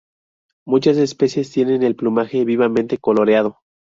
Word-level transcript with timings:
Muchas 0.65 0.97
especies 0.97 1.51
tienen 1.51 1.83
el 1.83 1.95
plumaje 1.95 2.43
vivamente 2.43 2.97
coloreado. 2.97 3.59